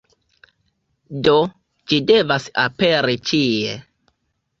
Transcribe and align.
Do, 1.27 1.33
ĝi 1.91 1.99
devas 2.11 2.47
aperi 2.63 3.15
ĉie 3.33 3.77